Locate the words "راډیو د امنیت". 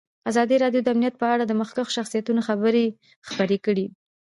0.63-1.15